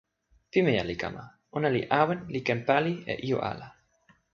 [0.51, 1.23] pimeja li kama.
[1.57, 3.67] ona li awen li ken pali e ijo ala.